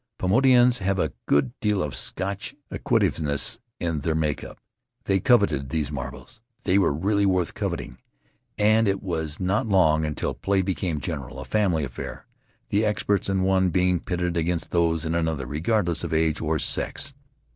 [0.17, 4.57] Paumotuans have a good deal of Scotch acquisitiveness in their make up.
[5.05, 7.99] They coveted those marbles— they were really worth coveting—
[8.57, 12.25] and it was not long until play became general, a family affair,
[12.69, 17.13] the experts in one being pitted against those in another, regardless of age or sex.